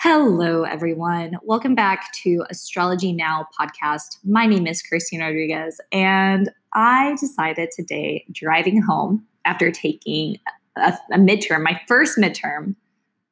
Hello, 0.00 0.64
everyone. 0.64 1.38
Welcome 1.42 1.74
back 1.74 2.12
to 2.22 2.44
Astrology 2.50 3.14
Now 3.14 3.48
podcast. 3.58 4.18
My 4.24 4.44
name 4.44 4.66
is 4.66 4.82
Christine 4.82 5.20
Rodriguez, 5.20 5.80
and 5.90 6.50
I 6.74 7.16
decided 7.18 7.70
today, 7.70 8.26
driving 8.30 8.82
home 8.82 9.26
after 9.46 9.70
taking 9.70 10.36
a, 10.76 10.92
a 11.12 11.16
midterm, 11.16 11.62
my 11.62 11.80
first 11.88 12.18
midterm 12.18 12.76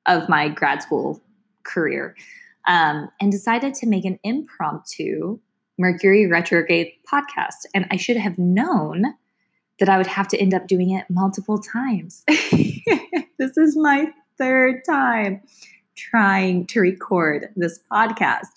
of 0.06 0.27
my 0.30 0.48
grad 0.48 0.82
school 0.82 1.22
career, 1.64 2.16
um, 2.66 3.10
and 3.20 3.30
decided 3.30 3.74
to 3.74 3.86
make 3.86 4.06
an 4.06 4.18
impromptu 4.24 5.38
Mercury 5.78 6.26
retrograde 6.26 6.92
podcast. 7.12 7.66
And 7.74 7.86
I 7.90 7.96
should 7.96 8.16
have 8.16 8.38
known 8.38 9.14
that 9.80 9.90
I 9.90 9.98
would 9.98 10.06
have 10.06 10.28
to 10.28 10.38
end 10.38 10.54
up 10.54 10.66
doing 10.66 10.90
it 10.90 11.04
multiple 11.10 11.58
times. 11.58 12.24
this 13.38 13.58
is 13.58 13.76
my 13.76 14.06
third 14.38 14.82
time 14.88 15.42
trying 15.96 16.66
to 16.66 16.80
record 16.80 17.48
this 17.56 17.80
podcast. 17.91 18.48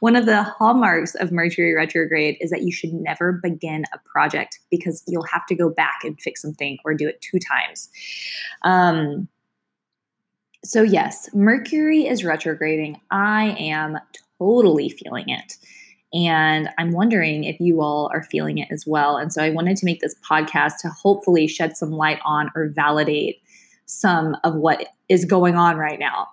One 0.00 0.16
of 0.16 0.26
the 0.26 0.42
hallmarks 0.42 1.14
of 1.14 1.32
Mercury 1.32 1.74
retrograde 1.74 2.36
is 2.40 2.50
that 2.50 2.62
you 2.62 2.72
should 2.72 2.92
never 2.92 3.32
begin 3.32 3.84
a 3.92 3.98
project 4.08 4.58
because 4.70 5.02
you'll 5.06 5.26
have 5.32 5.46
to 5.46 5.54
go 5.54 5.70
back 5.70 6.00
and 6.04 6.20
fix 6.20 6.42
something 6.42 6.78
or 6.84 6.94
do 6.94 7.08
it 7.08 7.20
two 7.20 7.38
times. 7.38 7.88
Um, 8.62 9.28
so, 10.64 10.82
yes, 10.82 11.28
Mercury 11.34 12.06
is 12.06 12.22
retrograding. 12.24 13.00
I 13.10 13.56
am 13.58 13.98
totally 14.38 14.88
feeling 14.88 15.28
it. 15.28 15.56
And 16.14 16.68
I'm 16.78 16.92
wondering 16.92 17.44
if 17.44 17.58
you 17.58 17.80
all 17.80 18.10
are 18.12 18.22
feeling 18.22 18.58
it 18.58 18.68
as 18.70 18.86
well. 18.86 19.16
And 19.16 19.32
so 19.32 19.42
I 19.42 19.50
wanted 19.50 19.76
to 19.78 19.86
make 19.86 20.00
this 20.00 20.14
podcast 20.28 20.78
to 20.82 20.88
hopefully 20.88 21.46
shed 21.46 21.76
some 21.76 21.90
light 21.90 22.18
on 22.24 22.50
or 22.54 22.68
validate 22.68 23.40
some 23.86 24.36
of 24.44 24.54
what 24.54 24.88
is 25.08 25.24
going 25.24 25.56
on 25.56 25.76
right 25.76 25.98
now. 25.98 26.28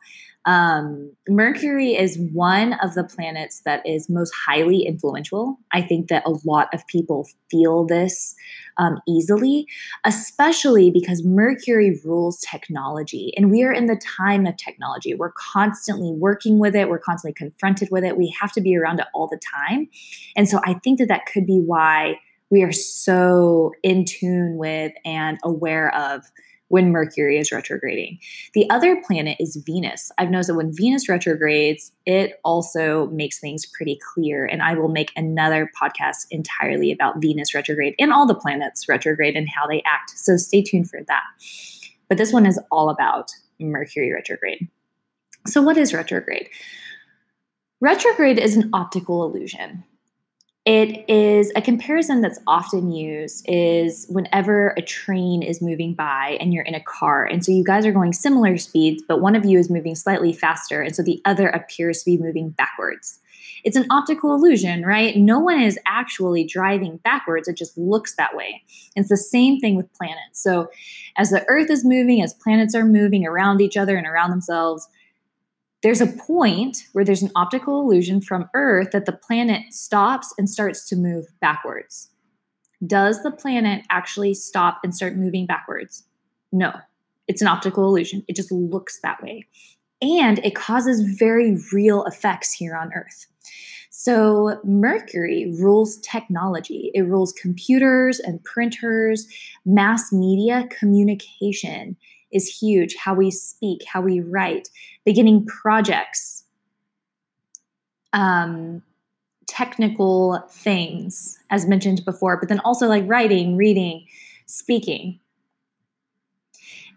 Um, 0.45 1.11
Mercury 1.27 1.95
is 1.95 2.17
one 2.33 2.73
of 2.81 2.95
the 2.95 3.03
planets 3.03 3.61
that 3.65 3.85
is 3.85 4.09
most 4.09 4.33
highly 4.33 4.85
influential. 4.85 5.57
I 5.73 5.81
think 5.81 6.07
that 6.07 6.23
a 6.25 6.33
lot 6.45 6.69
of 6.73 6.85
people 6.87 7.27
feel 7.51 7.85
this 7.85 8.35
um, 8.77 8.99
easily, 9.07 9.67
especially 10.05 10.89
because 10.91 11.23
Mercury 11.23 11.99
rules 12.05 12.39
technology. 12.39 13.33
And 13.35 13.51
we 13.51 13.63
are 13.63 13.73
in 13.73 13.87
the 13.87 13.99
time 14.17 14.45
of 14.45 14.55
technology. 14.57 15.13
We're 15.13 15.33
constantly 15.33 16.11
working 16.13 16.59
with 16.59 16.75
it, 16.75 16.89
we're 16.89 16.99
constantly 16.99 17.33
confronted 17.33 17.89
with 17.91 18.03
it. 18.03 18.17
We 18.17 18.33
have 18.39 18.53
to 18.53 18.61
be 18.61 18.77
around 18.77 18.99
it 18.99 19.07
all 19.13 19.27
the 19.27 19.39
time. 19.53 19.89
And 20.35 20.47
so 20.47 20.61
I 20.65 20.75
think 20.75 20.99
that 20.99 21.09
that 21.09 21.25
could 21.25 21.45
be 21.45 21.59
why 21.59 22.19
we 22.49 22.63
are 22.63 22.71
so 22.71 23.71
in 23.83 24.05
tune 24.05 24.57
with 24.57 24.93
and 25.05 25.37
aware 25.43 25.93
of 25.93 26.23
when 26.69 26.91
Mercury 26.91 27.37
is 27.37 27.51
retrograding. 27.51 28.19
The 28.53 28.69
other 28.69 29.01
planet 29.05 29.37
is 29.39 29.61
Venus. 29.65 30.11
I've 30.17 30.31
noticed 30.31 30.47
that 30.47 30.55
when 30.55 30.73
Venus 30.73 31.09
retrogrades, 31.09 31.91
it 32.05 32.39
also 32.43 33.07
makes 33.07 33.39
things 33.39 33.65
pretty 33.65 33.99
clear. 34.13 34.45
And 34.45 34.61
I 34.61 34.75
will 34.75 34.87
make 34.87 35.11
another 35.15 35.69
podcast 35.79 36.25
entirely 36.31 36.91
about 36.91 37.21
Venus 37.21 37.53
retrograde 37.53 37.95
and 37.99 38.13
all 38.13 38.25
the 38.25 38.35
planets 38.35 38.87
retrograde 38.87 39.35
and 39.35 39.49
how 39.49 39.67
they 39.67 39.81
act. 39.85 40.11
So 40.15 40.37
stay 40.37 40.63
tuned 40.63 40.89
for 40.89 41.01
that. 41.07 41.23
But 42.07 42.17
this 42.17 42.33
one 42.33 42.45
is 42.45 42.59
all 42.71 42.89
about 42.89 43.31
Mercury 43.59 44.11
retrograde. 44.11 44.67
So, 45.47 45.61
what 45.61 45.77
is 45.77 45.93
retrograde? 45.93 46.49
Retrograde 47.81 48.39
is 48.39 48.57
an 48.57 48.69
optical 48.73 49.23
illusion. 49.23 49.83
It 50.71 51.09
is 51.09 51.51
a 51.55 51.63
comparison 51.63 52.21
that's 52.21 52.37
often 52.45 52.91
used 52.91 53.43
is 53.47 54.05
whenever 54.07 54.75
a 54.77 54.83
train 54.83 55.41
is 55.41 55.63
moving 55.63 55.95
by 55.95 56.37
and 56.39 56.53
you're 56.53 56.63
in 56.63 56.75
a 56.75 56.83
car. 56.83 57.25
And 57.25 57.43
so 57.43 57.51
you 57.51 57.63
guys 57.63 57.87
are 57.87 57.91
going 57.91 58.13
similar 58.13 58.55
speeds, 58.57 59.01
but 59.07 59.19
one 59.19 59.35
of 59.35 59.43
you 59.45 59.57
is 59.57 59.67
moving 59.67 59.95
slightly 59.95 60.31
faster. 60.31 60.83
And 60.83 60.95
so 60.95 61.01
the 61.01 61.23
other 61.25 61.47
appears 61.47 62.03
to 62.03 62.11
be 62.11 62.19
moving 62.19 62.51
backwards. 62.51 63.17
It's 63.63 63.77
an 63.77 63.87
optical 63.89 64.35
illusion, 64.35 64.83
right? 64.85 65.17
No 65.17 65.39
one 65.39 65.59
is 65.59 65.79
actually 65.87 66.43
driving 66.43 66.97
backwards. 66.97 67.47
It 67.47 67.57
just 67.57 67.75
looks 67.75 68.13
that 68.17 68.35
way. 68.35 68.61
It's 68.95 69.09
the 69.09 69.17
same 69.17 69.59
thing 69.59 69.75
with 69.75 69.91
planets. 69.93 70.43
So 70.43 70.69
as 71.17 71.31
the 71.31 71.43
earth 71.47 71.71
is 71.71 71.83
moving, 71.83 72.21
as 72.21 72.35
planets 72.35 72.75
are 72.75 72.85
moving 72.85 73.25
around 73.25 73.59
each 73.59 73.75
other 73.75 73.97
and 73.97 74.05
around 74.05 74.29
themselves, 74.29 74.87
there's 75.81 76.01
a 76.01 76.07
point 76.07 76.77
where 76.93 77.05
there's 77.05 77.21
an 77.21 77.31
optical 77.35 77.79
illusion 77.81 78.21
from 78.21 78.49
Earth 78.53 78.89
that 78.91 79.05
the 79.05 79.13
planet 79.13 79.73
stops 79.73 80.33
and 80.37 80.49
starts 80.49 80.87
to 80.89 80.95
move 80.95 81.25
backwards. 81.39 82.09
Does 82.85 83.23
the 83.23 83.31
planet 83.31 83.85
actually 83.89 84.33
stop 84.33 84.79
and 84.83 84.95
start 84.95 85.15
moving 85.15 85.45
backwards? 85.45 86.03
No, 86.51 86.73
it's 87.27 87.41
an 87.41 87.47
optical 87.47 87.85
illusion. 87.85 88.23
It 88.27 88.35
just 88.35 88.51
looks 88.51 88.99
that 89.01 89.21
way. 89.21 89.45
And 90.01 90.39
it 90.39 90.55
causes 90.55 91.17
very 91.17 91.57
real 91.73 92.05
effects 92.05 92.53
here 92.53 92.75
on 92.75 92.91
Earth. 92.93 93.27
So, 93.89 94.61
Mercury 94.63 95.53
rules 95.59 95.97
technology. 95.97 96.89
It 96.93 97.01
rules 97.01 97.33
computers 97.33 98.19
and 98.19 98.41
printers, 98.45 99.27
mass 99.65 100.13
media, 100.13 100.67
communication 100.79 101.97
is 102.31 102.47
huge. 102.47 102.95
How 102.95 103.13
we 103.13 103.31
speak, 103.31 103.83
how 103.85 104.01
we 104.01 104.19
write, 104.19 104.69
beginning 105.05 105.45
projects, 105.45 106.43
um, 108.13 108.81
technical 109.47 110.39
things, 110.49 111.39
as 111.49 111.65
mentioned 111.65 112.03
before, 112.05 112.37
but 112.37 112.49
then 112.49 112.59
also 112.59 112.87
like 112.87 113.03
writing, 113.07 113.57
reading, 113.57 114.05
speaking. 114.45 115.19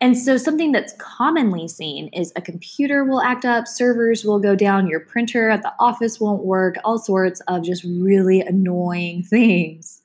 And 0.01 0.19
so, 0.19 0.37
something 0.37 0.73
that's 0.73 0.95
commonly 0.99 1.69
seen 1.69 2.09
is 2.09 2.33
a 2.35 2.43
computer 2.43 3.05
will 3.05 3.21
act 3.21 3.45
up, 3.45 3.69
servers 3.69 4.25
will 4.25 4.41
go 4.41 4.57
down, 4.57 4.89
your 4.89 4.99
printer 4.99 5.49
at 5.49 5.63
the 5.63 5.73
office 5.79 6.19
won't 6.19 6.45
work, 6.45 6.75
all 6.85 6.99
sorts 6.99 7.41
of 7.47 7.63
just 7.63 7.85
really 7.85 8.41
annoying 8.41 9.23
things. 9.31 10.03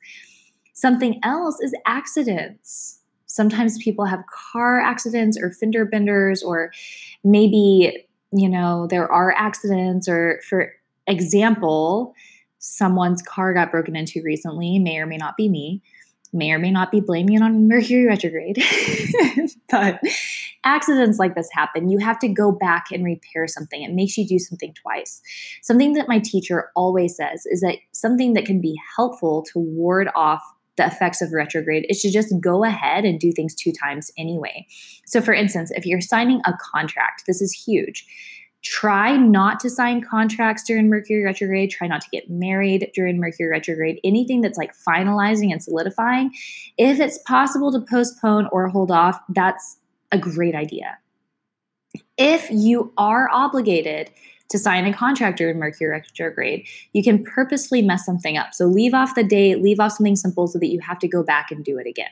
Something 0.74 1.20
else 1.24 1.60
is 1.60 1.74
accidents 1.88 2.97
sometimes 3.38 3.78
people 3.78 4.04
have 4.06 4.24
car 4.52 4.82
accidents 4.82 5.38
or 5.40 5.52
fender 5.52 5.86
benders 5.86 6.44
or 6.44 6.72
maybe 7.24 8.06
you 8.34 8.50
know 8.50 8.88
there 8.90 9.10
are 9.10 9.32
accidents 9.38 10.10
or 10.10 10.42
for 10.50 10.74
example 11.06 12.14
someone's 12.60 13.22
car 13.22 13.54
got 13.54 13.72
broken 13.72 13.96
into 13.96 14.22
recently 14.26 14.80
may 14.80 14.98
or 14.98 15.06
may 15.06 15.18
not 15.18 15.38
be 15.38 15.48
me 15.48 15.82
may 16.34 16.52
or 16.52 16.60
may 16.60 16.72
not 16.72 16.92
be 16.92 17.00
blaming 17.00 17.36
it 17.36 17.42
on 17.42 17.68
mercury 17.68 18.06
retrograde. 18.06 18.62
But 19.70 20.00
accidents 20.64 21.20
like 21.20 21.36
this 21.36 21.50
happen. 21.52 21.90
You 21.90 22.00
have 22.00 22.20
to 22.20 22.30
go 22.30 22.54
back 22.54 22.86
and 22.92 23.04
repair 23.04 23.48
something. 23.48 23.84
It 23.84 23.92
makes 23.92 24.18
you 24.18 24.26
do 24.26 24.40
something 24.40 24.74
twice. 24.74 25.22
Something 25.62 25.94
that 25.94 26.08
my 26.08 26.20
teacher 26.20 26.72
always 26.74 27.18
says 27.18 27.46
is 27.46 27.60
that 27.62 27.76
something 27.92 28.34
that 28.34 28.46
can 28.46 28.62
be 28.62 28.80
helpful 28.96 29.44
to 29.52 29.60
ward 29.60 30.10
off 30.16 30.42
the 30.78 30.86
effects 30.86 31.22
of 31.22 31.34
retrograde 31.34 31.86
is 31.90 32.02
to 32.02 32.12
just 32.12 32.34
go 32.40 32.64
ahead 32.64 33.04
and 33.04 33.20
do 33.20 33.32
things 33.32 33.54
two 33.54 33.72
times 33.72 34.12
anyway. 34.18 34.66
So, 35.06 35.22
for 35.22 35.34
instance, 35.34 35.72
if 35.72 35.86
you're 35.86 36.02
signing 36.02 36.42
a 36.46 36.54
contract, 36.72 37.24
this 37.28 37.42
is 37.42 37.52
huge. 37.52 38.06
Try 38.64 39.16
not 39.16 39.60
to 39.62 39.70
sign 39.70 40.02
contracts 40.02 40.64
during 40.64 40.90
Mercury 40.90 41.24
retrograde. 41.24 41.70
Try 41.70 41.88
not 41.88 42.02
to 42.02 42.10
get 42.12 42.30
married 42.30 42.92
during 42.94 43.20
Mercury 43.20 43.50
retrograde. 43.50 44.00
Anything 44.04 44.42
that's 44.42 44.58
like 44.58 44.74
finalizing 44.76 45.52
and 45.52 45.64
solidifying, 45.64 46.32
if 46.78 47.00
it's 47.00 47.20
possible 47.20 47.72
to 47.72 47.80
postpone 47.80 48.50
or 48.52 48.68
hold 48.68 48.92
off, 48.92 49.20
that's 49.30 49.78
a 50.12 50.18
great 50.18 50.56
idea. 50.56 50.98
If 52.18 52.50
you 52.52 52.92
are 52.98 53.30
obligated 53.32 54.10
to 54.50 54.60
sign 54.60 54.86
a 54.86 54.94
contract 54.94 55.38
during 55.38 55.60
Mercury 55.60 55.90
retrograde. 55.90 56.66
You 56.94 57.04
can 57.04 57.24
purposely 57.24 57.82
mess 57.82 58.06
something 58.06 58.38
up. 58.38 58.54
So 58.54 58.66
leave 58.66 58.94
off 58.94 59.16
the 59.16 59.24
date, 59.24 59.62
leave 59.62 59.80
off 59.80 59.94
something 59.94 60.16
simple 60.16 60.48
so 60.48 60.60
that 60.60 60.68
you 60.68 60.80
have 60.80 61.00
to 61.00 61.08
go 61.08 61.24
back 61.24 61.52
and 61.52 61.64
do 61.64 61.78
it 61.78 61.88
again. 61.88 62.12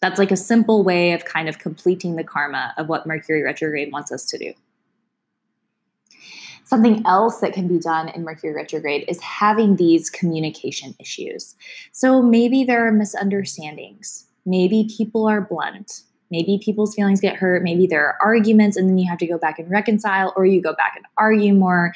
That's 0.00 0.18
like 0.18 0.30
a 0.30 0.36
simple 0.36 0.84
way 0.84 1.12
of 1.12 1.24
kind 1.24 1.48
of 1.48 1.58
completing 1.58 2.16
the 2.16 2.24
karma 2.24 2.74
of 2.76 2.88
what 2.88 3.06
Mercury 3.06 3.42
retrograde 3.42 3.90
wants 3.92 4.12
us 4.12 4.24
to 4.26 4.38
do. 4.38 4.52
Something 6.64 7.02
else 7.06 7.40
that 7.40 7.52
can 7.52 7.68
be 7.68 7.78
done 7.78 8.08
in 8.10 8.24
Mercury 8.24 8.54
retrograde 8.54 9.04
is 9.08 9.20
having 9.20 9.76
these 9.76 10.10
communication 10.10 10.94
issues. 10.98 11.54
So 11.92 12.22
maybe 12.22 12.64
there 12.64 12.86
are 12.86 12.92
misunderstandings. 12.92 14.26
Maybe 14.46 14.88
people 14.96 15.26
are 15.26 15.40
blunt. 15.40 16.02
Maybe 16.34 16.58
people's 16.60 16.96
feelings 16.96 17.20
get 17.20 17.36
hurt. 17.36 17.62
Maybe 17.62 17.86
there 17.86 18.04
are 18.04 18.18
arguments 18.20 18.76
and 18.76 18.88
then 18.88 18.98
you 18.98 19.08
have 19.08 19.18
to 19.18 19.26
go 19.26 19.38
back 19.38 19.60
and 19.60 19.70
reconcile, 19.70 20.32
or 20.34 20.44
you 20.44 20.60
go 20.60 20.74
back 20.74 20.94
and 20.96 21.06
argue 21.16 21.54
more. 21.54 21.94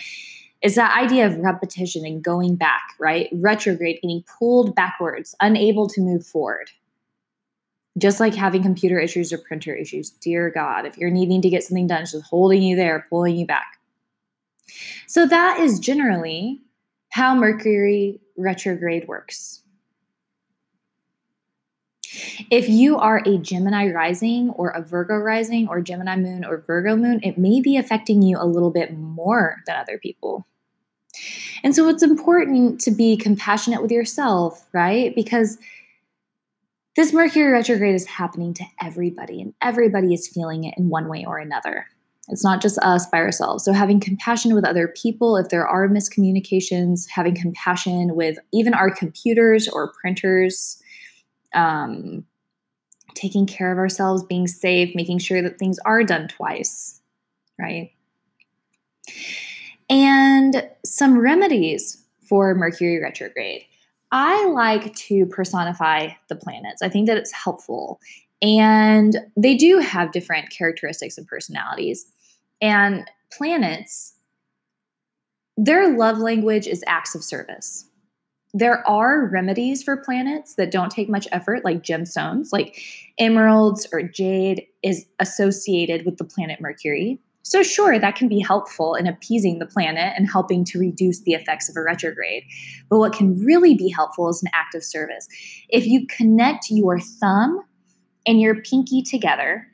It's 0.63 0.77
that 0.77 0.97
idea 0.97 1.27
of 1.27 1.37
repetition 1.39 2.07
and 2.07 2.23
going 2.23 2.55
back, 2.55 2.83
right? 3.01 3.29
Retrograde, 3.33 3.99
getting 4.01 4.23
pulled 4.39 4.77
backwards, 4.77 5.35
unable 5.41 5.89
to 5.89 6.01
move 6.01 6.25
forward. 6.25 6.71
Just 7.99 8.21
like 8.21 8.33
having 8.33 8.63
computer 8.63 9.01
issues 9.01 9.33
or 9.33 9.39
printer 9.39 9.75
issues. 9.75 10.11
Dear 10.11 10.51
God, 10.51 10.87
if 10.87 10.97
you're 10.97 11.11
needing 11.11 11.43
to 11.43 11.51
get 11.51 11.65
something 11.65 11.89
done, 11.89 12.03
it's 12.03 12.13
just 12.13 12.27
holding 12.27 12.63
you 12.63 12.77
there, 12.77 13.07
pulling 13.11 13.37
you 13.37 13.45
back. 13.45 13.81
So 15.09 15.27
that 15.27 15.59
is 15.59 15.81
generally 15.81 16.61
how 17.11 17.35
Mercury 17.35 18.21
retrograde 18.37 19.09
works. 19.09 19.65
If 22.51 22.69
you 22.69 22.97
are 22.97 23.23
a 23.27 23.39
Gemini 23.39 23.91
rising 23.91 24.51
or 24.51 24.71
a 24.71 24.83
Virgo 24.83 25.17
rising 25.17 25.69
or 25.69 25.81
Gemini 25.81 26.17
moon 26.17 26.45
or 26.45 26.59
Virgo 26.59 26.97
moon, 26.97 27.21
it 27.23 27.39
may 27.39 27.61
be 27.61 27.77
affecting 27.77 28.23
you 28.23 28.39
a 28.39 28.47
little 28.47 28.71
bit 28.71 28.97
more 28.97 29.57
than 29.67 29.77
other 29.77 29.99
people. 29.99 30.47
And 31.63 31.75
so 31.75 31.89
it's 31.89 32.03
important 32.03 32.81
to 32.83 32.91
be 32.91 33.17
compassionate 33.17 33.83
with 33.83 33.91
yourself, 33.91 34.69
right? 34.73 35.15
Because 35.15 35.59
this 36.97 37.13
Mercury 37.13 37.53
retrograde 37.53 37.95
is 37.95 38.07
happening 38.07 38.55
to 38.55 38.65
everybody, 38.83 39.41
and 39.41 39.55
everybody 39.63 40.13
is 40.15 40.29
feeling 40.29 40.65
it 40.65 40.75
in 40.77 40.89
one 40.89 41.09
way 41.09 41.25
or 41.25 41.39
another. 41.39 41.87
It's 42.29 42.45
not 42.45 42.61
just 42.61 42.79
us 42.81 43.07
by 43.07 43.19
ourselves. 43.19 43.65
So, 43.65 43.73
having 43.73 44.01
compassion 44.01 44.55
with 44.55 44.65
other 44.65 44.89
people, 44.89 45.37
if 45.37 45.49
there 45.49 45.67
are 45.67 45.89
miscommunications, 45.89 47.09
having 47.09 47.35
compassion 47.35 48.15
with 48.15 48.39
even 48.53 48.75
our 48.75 48.91
computers 48.91 49.69
or 49.69 49.93
printers, 49.93 50.83
um, 51.55 52.25
taking 53.15 53.47
care 53.47 53.73
of 53.73 53.79
ourselves, 53.79 54.25
being 54.25 54.47
safe, 54.47 54.95
making 54.95 55.19
sure 55.19 55.43
that 55.43 55.59
things 55.59 55.79
are 55.81 56.05
done 56.05 56.29
twice, 56.29 57.01
right? 57.59 57.91
And 59.91 60.69
some 60.85 61.19
remedies 61.19 62.03
for 62.29 62.55
Mercury 62.55 63.01
retrograde. 63.01 63.63
I 64.11 64.47
like 64.49 64.95
to 64.95 65.27
personify 65.27 66.11
the 66.29 66.37
planets. 66.37 66.83
I 66.83 66.89
think 66.89 67.07
that 67.07 67.17
it's 67.17 67.33
helpful. 67.33 68.01
And 68.41 69.17
they 69.37 69.57
do 69.57 69.79
have 69.79 70.13
different 70.13 70.51
characteristics 70.51 71.19
and 71.19 71.27
personalities. 71.27 72.07
And 72.61 73.11
planets, 73.33 74.15
their 75.57 75.97
love 75.97 76.19
language 76.19 76.67
is 76.67 76.85
acts 76.87 77.15
of 77.15 77.25
service. 77.25 77.87
There 78.59 78.87
are 78.89 79.27
remedies 79.27 79.85
for 79.85 79.97
planets 79.97 80.57
that 80.57 80.73
don't 80.73 80.91
take 80.91 81.09
much 81.09 81.29
effort, 81.31 81.65
like 81.65 81.85
gemstones, 81.85 82.49
like 82.51 82.83
emeralds 83.17 83.87
or 83.93 84.03
jade 84.03 84.67
is 84.83 85.07
associated 85.21 86.05
with 86.05 86.17
the 86.17 86.25
planet 86.25 86.61
Mercury. 86.61 87.21
So, 87.43 87.63
sure, 87.63 88.01
that 88.01 88.17
can 88.17 88.27
be 88.27 88.41
helpful 88.41 88.97
in 88.97 89.07
appeasing 89.07 89.61
the 89.61 89.67
planet 89.67 90.13
and 90.17 90.29
helping 90.29 90.65
to 90.65 90.79
reduce 90.81 91.21
the 91.21 91.35
effects 91.35 91.69
of 91.69 91.77
a 91.77 91.83
retrograde. 91.83 92.43
But 92.91 92.99
what 92.99 93.13
can 93.13 93.39
really 93.45 93.77
be 93.77 93.91
helpful 93.91 94.29
is 94.29 94.43
an 94.43 94.51
act 94.53 94.75
of 94.75 94.83
service. 94.83 95.29
If 95.69 95.87
you 95.87 96.09
connect 96.09 96.67
your 96.69 96.99
thumb 96.99 97.63
and 98.27 98.41
your 98.41 98.61
pinky 98.63 99.03
together, 99.03 99.69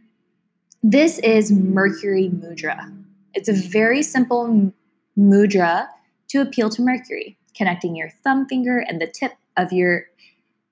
this 0.82 1.18
is 1.20 1.50
Mercury 1.50 2.28
Mudra. 2.28 2.94
It's 3.32 3.48
a 3.48 3.54
very 3.54 4.02
simple 4.02 4.74
mudra 5.18 5.86
to 6.28 6.42
appeal 6.42 6.68
to 6.68 6.82
Mercury, 6.82 7.38
connecting 7.56 7.94
your 7.96 8.10
thumb 8.22 8.46
finger 8.46 8.78
and 8.78 9.00
the 9.00 9.06
tip 9.06 9.32
of 9.56 9.72
your 9.72 10.06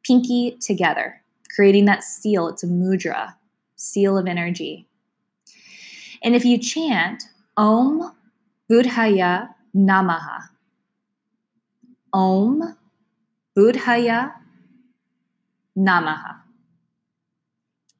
pinky 0.04 0.58
together, 0.60 1.22
creating 1.54 1.84
that 1.86 2.02
seal. 2.02 2.48
It's 2.48 2.62
a 2.62 2.66
mudra, 2.66 3.34
seal 3.76 4.18
of 4.18 4.26
energy. 4.26 4.86
And 6.22 6.34
if 6.34 6.44
you 6.44 6.58
chant 6.58 7.24
Om 7.56 8.12
Buddhaya 8.70 9.54
Namaha, 9.74 10.48
Om 12.12 12.76
Buddhaya 13.56 14.32
Namaha. 15.76 16.40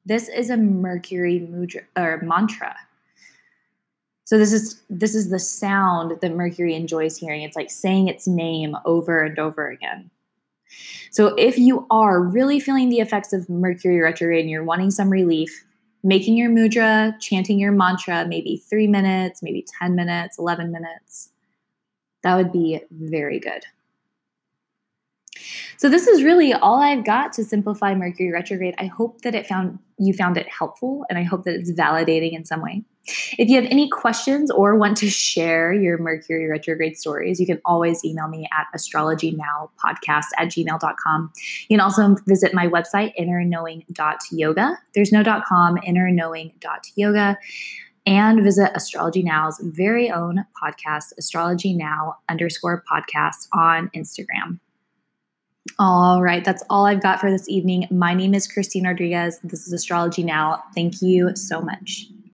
This 0.05 0.27
is 0.27 0.49
a 0.49 0.57
Mercury 0.57 1.39
mudra, 1.39 1.83
or 1.97 2.21
mantra. 2.21 2.75
So 4.33 4.39
this 4.39 4.51
is 4.51 4.81
this 4.89 5.13
is 5.13 5.29
the 5.29 5.37
sound 5.37 6.19
that 6.21 6.33
Mercury 6.33 6.73
enjoys 6.73 7.19
hearing. 7.19 7.43
It's 7.43 7.55
like 7.55 7.69
saying 7.69 8.07
its 8.07 8.25
name 8.25 8.75
over 8.83 9.21
and 9.21 9.37
over 9.37 9.69
again. 9.69 10.09
So 11.11 11.35
if 11.35 11.59
you 11.59 11.85
are 11.91 12.19
really 12.19 12.59
feeling 12.59 12.89
the 12.89 12.97
effects 12.97 13.31
of 13.31 13.47
Mercury 13.47 14.01
retrograde 14.01 14.39
and 14.39 14.49
you're 14.49 14.63
wanting 14.63 14.89
some 14.89 15.11
relief, 15.11 15.63
making 16.03 16.35
your 16.35 16.49
mudra, 16.49 17.13
chanting 17.19 17.59
your 17.59 17.71
mantra, 17.71 18.25
maybe 18.27 18.57
three 18.57 18.87
minutes, 18.87 19.43
maybe 19.43 19.67
10 19.79 19.93
minutes, 19.93 20.39
11 20.39 20.71
minutes. 20.71 21.29
That 22.23 22.35
would 22.35 22.51
be 22.51 22.81
very 22.89 23.39
good. 23.39 23.63
So 25.77 25.89
this 25.89 26.07
is 26.07 26.23
really 26.23 26.53
all 26.53 26.81
I've 26.81 27.05
got 27.05 27.33
to 27.33 27.43
simplify 27.43 27.93
Mercury 27.95 28.31
retrograde. 28.31 28.75
I 28.77 28.85
hope 28.85 29.21
that 29.21 29.35
it 29.35 29.47
found 29.47 29.79
you 29.99 30.13
found 30.13 30.37
it 30.37 30.47
helpful 30.49 31.05
and 31.09 31.17
I 31.19 31.23
hope 31.23 31.43
that 31.43 31.55
it's 31.55 31.71
validating 31.71 32.33
in 32.33 32.45
some 32.45 32.61
way. 32.61 32.83
If 33.37 33.49
you 33.49 33.61
have 33.61 33.69
any 33.69 33.89
questions 33.89 34.49
or 34.49 34.77
want 34.77 34.95
to 34.97 35.09
share 35.09 35.73
your 35.73 35.97
Mercury 35.97 36.47
retrograde 36.47 36.97
stories, 36.97 37.39
you 37.39 37.45
can 37.45 37.59
always 37.65 38.03
email 38.05 38.29
me 38.29 38.47
at 38.57 38.67
astrologynowpodcast 38.75 40.25
at 40.37 40.47
gmail.com. 40.47 41.31
You 41.67 41.77
can 41.77 41.81
also 41.81 42.15
visit 42.25 42.53
my 42.53 42.67
website, 42.67 43.13
innerknowing.yoga. 43.19 44.77
There's 44.95 45.11
no 45.11 45.23
.com, 45.23 45.77
innerknowing.yoga. 45.77 47.37
And 48.05 48.43
visit 48.43 48.71
Astrology 48.75 49.23
Now's 49.23 49.59
very 49.63 50.11
own 50.11 50.45
podcast, 50.61 51.13
Astrology 51.17 51.73
Now 51.73 52.17
underscore 52.29 52.83
podcast 52.89 53.47
on 53.53 53.89
Instagram. 53.95 54.59
All 55.79 56.21
right, 56.21 56.45
that's 56.45 56.63
all 56.69 56.85
I've 56.85 57.01
got 57.01 57.19
for 57.19 57.31
this 57.31 57.49
evening. 57.49 57.87
My 57.89 58.13
name 58.13 58.35
is 58.35 58.47
Christine 58.47 58.85
Rodriguez. 58.85 59.39
This 59.43 59.65
is 59.65 59.73
Astrology 59.73 60.23
Now. 60.23 60.63
Thank 60.75 61.01
you 61.01 61.35
so 61.35 61.61
much. 61.61 62.07